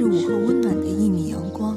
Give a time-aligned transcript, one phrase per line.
[0.00, 1.76] 是午后温暖的一米阳光，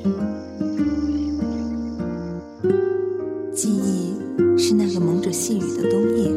[3.53, 4.15] 记忆
[4.57, 6.31] 是那个蒙着细雨的冬夜，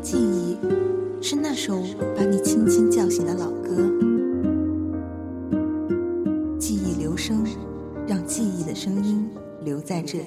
[0.00, 0.56] 记忆
[1.20, 1.82] 是那首
[2.16, 3.92] 把你轻轻叫醒的老歌，
[6.58, 7.44] 记忆留声，
[8.08, 9.28] 让记忆的声音
[9.62, 10.24] 留在这里。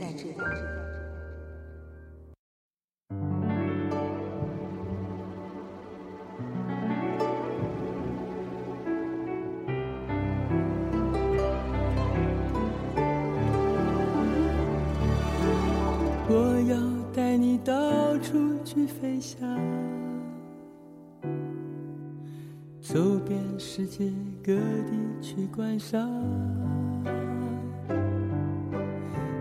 [22.84, 24.12] 走遍世界
[24.44, 26.06] 各地去观赏。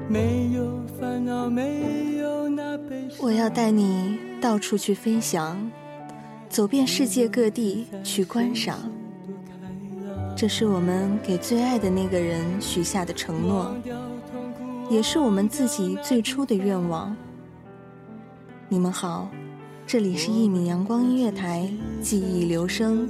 [0.08, 3.18] 没有烦恼，没有那悲伤。
[3.20, 5.58] 我要带你到处去飞翔，
[6.48, 8.78] 走遍世界各地去观赏。
[10.36, 13.74] 这是我们给最爱的那个人许下的承诺，
[14.88, 17.14] 也是我们自己最初的愿望。
[18.68, 19.28] 你们好，
[19.92, 21.68] 这里是一米阳光音乐台，
[22.00, 23.06] 记忆留声，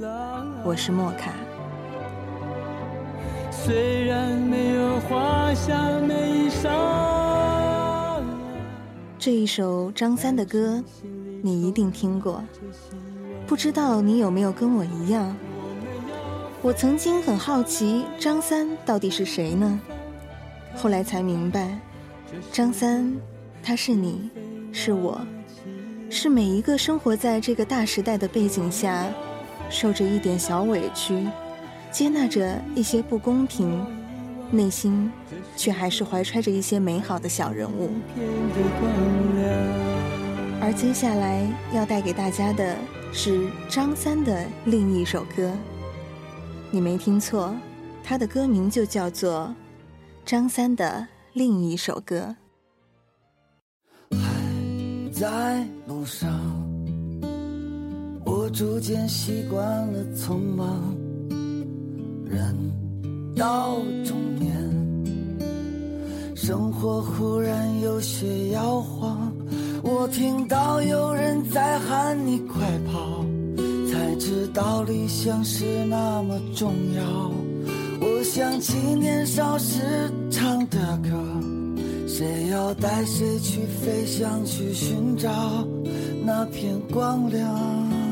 [0.65, 1.31] 我是莫卡。
[3.49, 8.21] 虽然没有华厦美衣裳，
[9.17, 10.83] 这一首张三的歌，
[11.41, 12.43] 你一定听过。
[13.47, 15.33] 不知道你有没有跟我一样？
[16.61, 19.79] 我曾经很好奇，张三到底是谁呢？
[20.75, 21.79] 后来才明白，
[22.51, 23.15] 张三，
[23.63, 24.29] 他是你，
[24.73, 25.21] 是我，
[26.13, 29.11] 是每一个生活在这个大时代的背景下，
[29.67, 31.27] 受着一点小委屈，
[31.91, 33.83] 接纳着一些不公平，
[34.51, 35.11] 内心
[35.57, 37.89] 却还是怀揣着一些美好的小人物。
[40.61, 42.77] 而接下来要带给大家的
[43.11, 45.51] 是张三的另一首歌。
[46.69, 47.55] 你没听错，
[48.03, 49.53] 他的歌名就叫做
[50.23, 52.35] 张三的另一首歌。
[55.23, 56.29] 在路上，
[58.25, 59.57] 我逐渐习惯
[59.93, 60.93] 了匆忙。
[62.25, 62.53] 人
[63.33, 64.53] 到中年，
[66.35, 69.31] 生活忽然有些摇晃。
[69.81, 72.59] 我听到有人在喊你快
[72.91, 73.23] 跑。
[73.89, 77.31] 才知道理想是那么重要。
[78.01, 79.79] 我想起年少时
[80.29, 81.09] 唱的歌，
[82.15, 85.67] 谁要带谁去飞翔，去寻找
[86.23, 88.02] 那片光亮。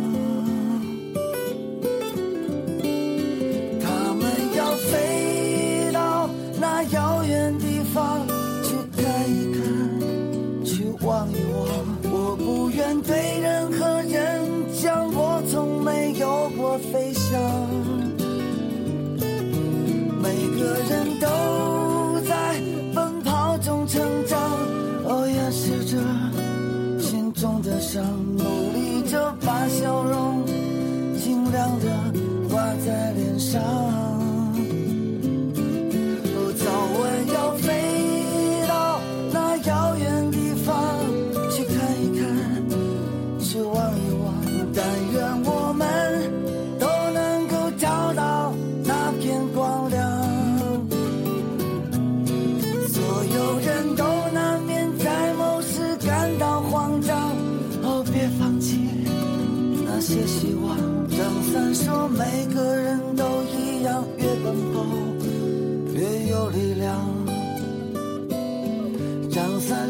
[27.91, 28.02] 上，
[28.38, 30.46] 努力着把笑容
[31.18, 32.13] 尽量的
[32.50, 33.62] 挂在脸上。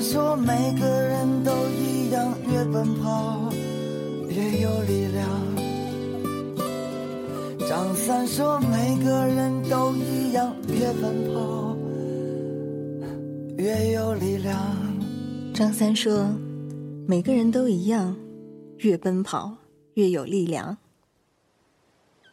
[0.02, 3.54] 说，每个人都一样，越奔跑
[4.30, 5.30] 越有力量。
[7.70, 11.78] 张三说，每个人都一样，越奔跑
[13.58, 14.58] 越有力量。
[15.54, 16.28] 张三说
[17.08, 18.16] ：“每个人都一样，
[18.80, 19.56] 越奔跑
[19.94, 20.78] 越有力量。”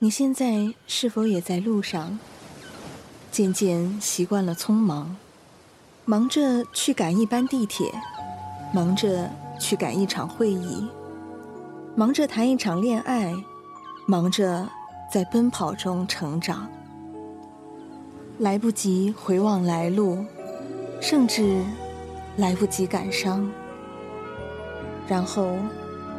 [0.00, 2.18] 你现在是否也在路上？
[3.30, 5.16] 渐渐习惯了匆忙，
[6.08, 7.92] 忙着去赶一班地铁，
[8.72, 9.28] 忙着
[9.60, 10.88] 去赶一场会议，
[11.94, 13.30] 忙着谈一场恋爱，
[14.06, 14.66] 忙着
[15.12, 16.66] 在奔跑中成长，
[18.38, 20.24] 来不及回望来路，
[20.98, 21.62] 甚至
[22.38, 23.46] 来不及感伤。
[25.06, 25.56] 然后，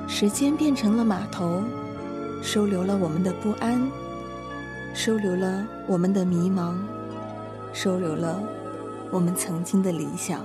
[0.07, 1.63] 时间变成了码头，
[2.43, 3.89] 收留了我们的不安，
[4.93, 6.75] 收留了我们的迷茫，
[7.73, 8.39] 收留了
[9.11, 10.41] 我们曾经的理想。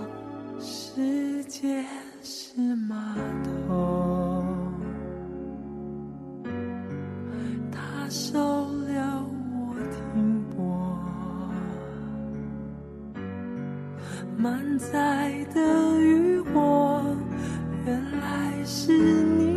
[0.61, 1.85] 世界
[2.23, 3.17] 是码
[3.69, 4.45] 头。
[8.11, 8.39] 收
[8.87, 8.95] 留
[9.57, 10.59] 我停泊，
[14.37, 15.61] 满载的
[16.01, 17.03] 渔火，
[17.85, 19.54] 原来是你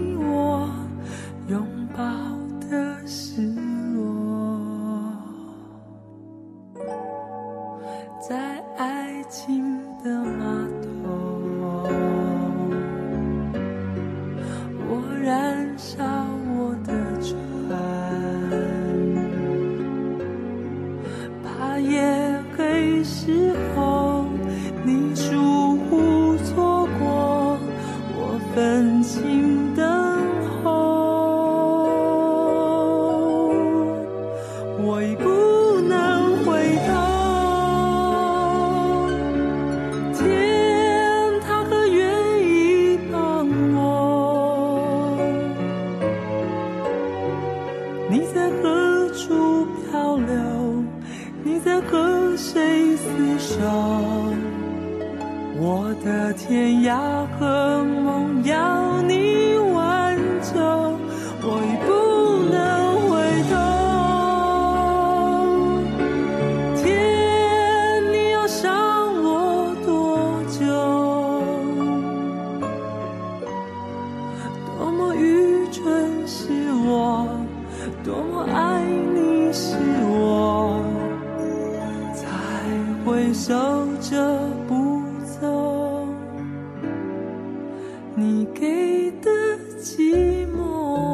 [88.38, 89.32] 你给的
[89.82, 91.07] 寂寞。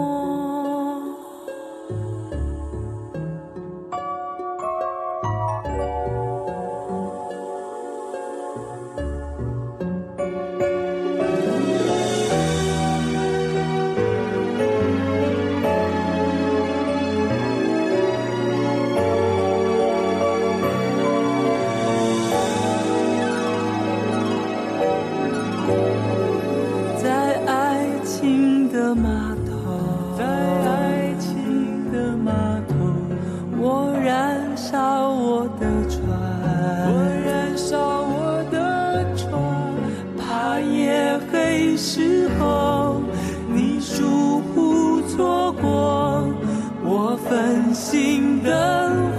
[47.73, 48.51] 心等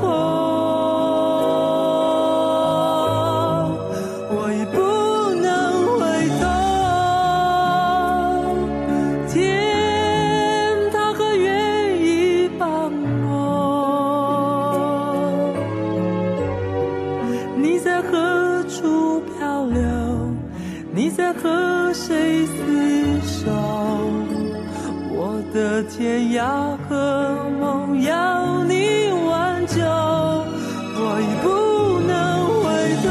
[0.01, 0.09] 候。
[4.31, 4.79] 我已不
[5.43, 5.45] 能
[5.99, 6.03] 回
[6.41, 6.43] 头，
[9.29, 9.43] 天，
[10.93, 12.91] 他可愿意帮
[13.27, 13.33] 我？
[17.57, 19.81] 你在何处漂流？
[20.93, 23.51] 你在和谁厮守？
[25.55, 31.49] 的天涯和梦要你挽救，我已不
[32.09, 32.13] 能
[32.59, 32.65] 回
[33.05, 33.07] 头。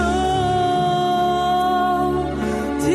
[2.82, 2.92] 天，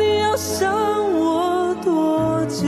[0.00, 0.74] 你要伤
[1.14, 2.66] 我多久？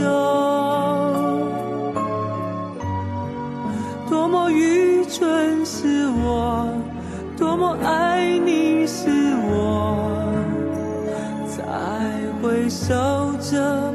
[4.09, 6.69] 多么愚蠢是我，
[7.37, 9.11] 多么爱你是
[9.51, 9.99] 我，
[11.49, 11.59] 才
[12.41, 12.95] 会守
[13.41, 13.93] 着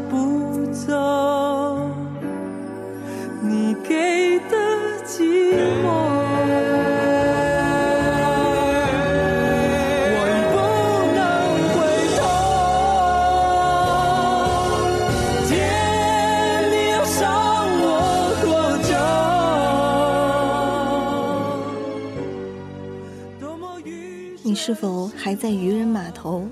[24.61, 26.45] 是否还在渔人码头，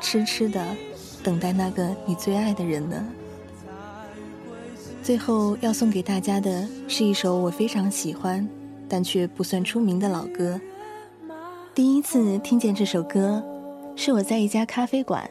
[0.00, 0.60] 痴痴的
[1.22, 3.06] 等待那个你最爱的人呢？
[5.00, 8.46] 最后要送给大家的是一首我非常喜欢，
[8.88, 10.60] 但却不算出名的老歌。
[11.72, 13.40] 第一次听见这首歌，
[13.94, 15.30] 是我在一家咖啡馆，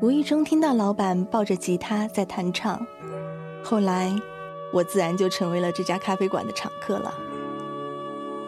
[0.00, 2.80] 无意中听到老板抱着吉他在弹唱，
[3.62, 4.10] 后来
[4.72, 7.12] 我自然就成为了这家咖啡馆的常客了。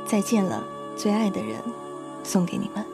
[0.07, 0.65] 再见了，
[0.97, 1.59] 最爱的人，
[2.29, 2.85] 送给你们。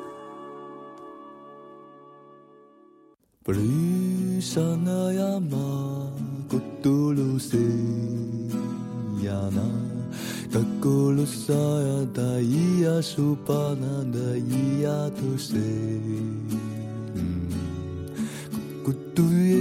[18.84, 19.56] 孤独耶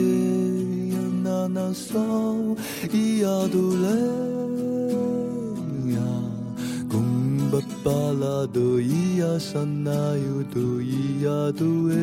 [0.92, 2.00] 呀那那索
[2.92, 4.43] 伊亚多雷
[7.84, 12.00] Kung bapala do iya sana yu do iya do e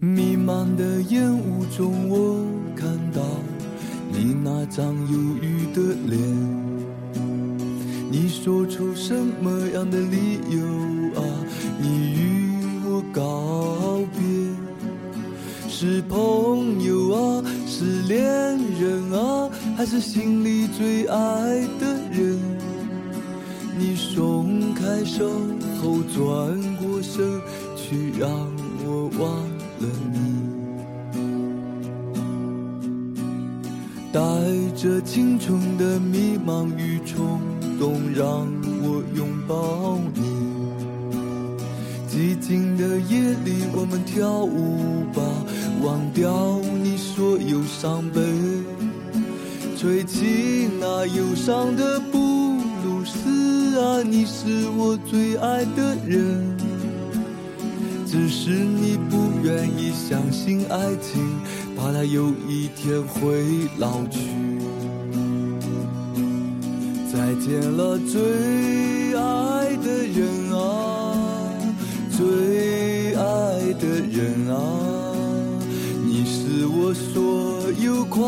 [0.00, 2.40] 弥漫的烟雾中，我
[2.74, 3.20] 看到
[4.10, 6.18] 你那张忧郁的脸。
[8.10, 9.12] 你说出什
[9.42, 10.64] 么样的理由
[11.20, 11.22] 啊？
[11.78, 12.54] 你与
[12.86, 14.24] 我告别，
[15.68, 18.16] 是朋友啊，是恋
[18.80, 19.47] 人啊，
[19.78, 21.16] 还是心里最爱
[21.78, 22.36] 的人？
[23.78, 25.30] 你松开手
[25.80, 27.40] 后转过身
[27.76, 28.28] 去，让
[28.84, 29.30] 我忘。
[29.78, 30.18] 了你，
[34.12, 34.20] 带
[34.74, 37.38] 着青春的迷茫与冲
[37.78, 38.48] 动，让
[38.82, 40.22] 我拥抱你。
[42.10, 45.22] 寂静的夜里，我们跳舞吧，
[45.84, 48.20] 忘掉你所有伤悲，
[49.78, 52.18] 吹起那忧伤的布
[52.84, 56.58] 鲁斯啊，你是我最爱的人。
[58.04, 61.22] 只是你不愿意相信爱情，
[61.76, 63.44] 怕它有一天会
[63.78, 64.18] 老去。
[67.12, 71.14] 再见了，最爱的人啊，
[72.10, 73.22] 最爱
[73.74, 74.58] 的人啊，
[76.04, 78.20] 你是我所有快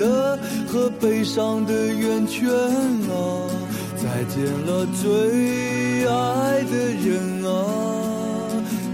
[0.00, 0.36] 乐
[0.76, 3.48] 和悲伤的源泉啊。
[3.96, 7.48] 再见了，最爱的人啊。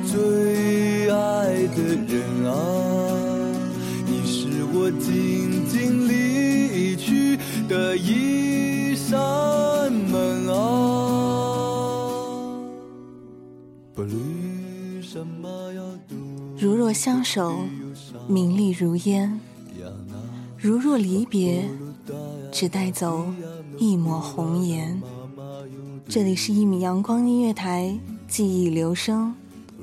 [0.07, 2.55] 最爱的人啊，
[4.07, 7.37] 你是我静静离去
[7.69, 10.61] 的一扇门啊。
[16.59, 17.57] 如若相守，
[18.29, 19.41] 名利如烟；
[20.63, 21.69] 如若离别，
[22.53, 23.27] 只带走
[23.79, 25.03] 一抹红颜。
[26.09, 29.35] 这里是一米阳光音乐台，记忆留声。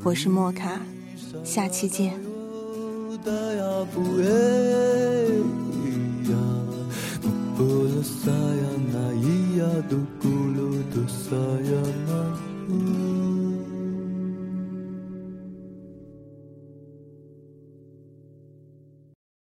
[0.03, 0.79] 我是莫卡，
[1.43, 2.17] 下期见。